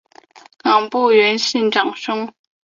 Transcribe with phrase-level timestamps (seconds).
[0.57, 2.33] 冈部元信长兄。